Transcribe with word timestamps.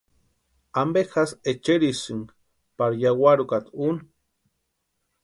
¿Ampe 0.81 1.01
jásï 1.11 1.39
echerisïni 1.51 2.31
pari 2.77 2.95
yawarhi 3.03 3.43
úkata 3.45 3.69
úni? 3.87 4.01